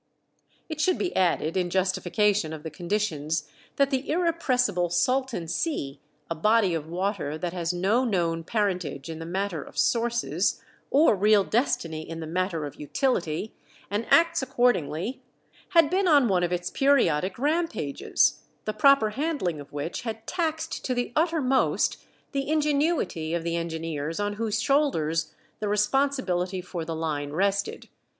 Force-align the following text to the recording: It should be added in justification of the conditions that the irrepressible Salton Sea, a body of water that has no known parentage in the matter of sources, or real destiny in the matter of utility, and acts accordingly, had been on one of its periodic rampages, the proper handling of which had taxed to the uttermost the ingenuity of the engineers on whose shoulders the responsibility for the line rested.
It 0.67 0.81
should 0.81 0.97
be 0.97 1.15
added 1.15 1.55
in 1.55 1.69
justification 1.69 2.53
of 2.53 2.63
the 2.63 2.71
conditions 2.71 3.47
that 3.75 3.91
the 3.91 4.09
irrepressible 4.09 4.89
Salton 4.89 5.47
Sea, 5.47 5.99
a 6.27 6.33
body 6.33 6.73
of 6.73 6.87
water 6.87 7.37
that 7.37 7.53
has 7.53 7.71
no 7.71 8.03
known 8.03 8.43
parentage 8.43 9.09
in 9.11 9.19
the 9.19 9.27
matter 9.27 9.61
of 9.61 9.77
sources, 9.77 10.59
or 10.89 11.15
real 11.15 11.43
destiny 11.43 12.01
in 12.01 12.19
the 12.19 12.25
matter 12.25 12.65
of 12.65 12.79
utility, 12.79 13.53
and 13.91 14.07
acts 14.09 14.41
accordingly, 14.41 15.21
had 15.69 15.91
been 15.91 16.07
on 16.07 16.27
one 16.27 16.41
of 16.41 16.51
its 16.51 16.71
periodic 16.71 17.37
rampages, 17.37 18.41
the 18.65 18.73
proper 18.73 19.11
handling 19.11 19.59
of 19.59 19.71
which 19.71 20.01
had 20.01 20.25
taxed 20.25 20.83
to 20.83 20.95
the 20.95 21.13
uttermost 21.15 21.97
the 22.31 22.49
ingenuity 22.49 23.35
of 23.35 23.43
the 23.43 23.55
engineers 23.55 24.19
on 24.19 24.33
whose 24.33 24.59
shoulders 24.59 25.31
the 25.59 25.69
responsibility 25.69 26.59
for 26.59 26.83
the 26.83 26.95
line 26.95 27.29
rested. 27.33 27.87